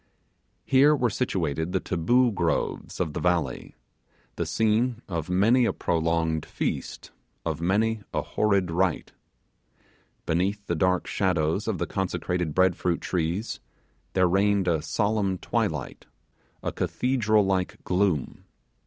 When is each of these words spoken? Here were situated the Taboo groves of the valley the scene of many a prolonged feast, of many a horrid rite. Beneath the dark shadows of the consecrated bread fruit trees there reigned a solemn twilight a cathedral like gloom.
Here 0.65 0.95
were 0.95 1.11
situated 1.11 1.73
the 1.73 1.79
Taboo 1.79 2.31
groves 2.31 2.99
of 2.99 3.13
the 3.13 3.19
valley 3.19 3.75
the 4.35 4.47
scene 4.47 5.03
of 5.07 5.29
many 5.29 5.63
a 5.65 5.73
prolonged 5.73 6.43
feast, 6.43 7.11
of 7.45 7.61
many 7.61 8.01
a 8.11 8.23
horrid 8.23 8.71
rite. 8.71 9.11
Beneath 10.25 10.65
the 10.65 10.73
dark 10.73 11.05
shadows 11.05 11.67
of 11.67 11.77
the 11.77 11.85
consecrated 11.85 12.55
bread 12.55 12.75
fruit 12.75 12.99
trees 12.99 13.59
there 14.13 14.25
reigned 14.25 14.67
a 14.67 14.81
solemn 14.81 15.37
twilight 15.37 16.07
a 16.63 16.71
cathedral 16.71 17.45
like 17.45 17.77
gloom. 17.83 18.45